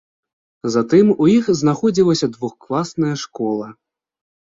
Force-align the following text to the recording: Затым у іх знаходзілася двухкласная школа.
Затым 0.75 1.11
у 1.27 1.27
іх 1.37 1.45
знаходзілася 1.61 2.33
двухкласная 2.39 3.15
школа. 3.29 3.67